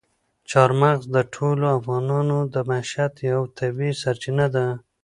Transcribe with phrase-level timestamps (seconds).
[0.49, 4.65] چار مغز د ټولو افغانانو د معیشت یوه طبیعي سرچینه ده.